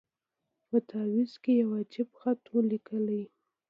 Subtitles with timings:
[0.67, 3.21] په تعویذ کي یو عجب خط وو لیکلی